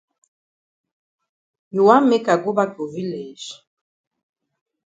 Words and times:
You 1.73 1.81
wan 1.87 2.03
make 2.09 2.27
I 2.33 2.35
go 2.43 2.51
bak 2.57 2.69
for 2.75 2.87
village? 2.97 3.45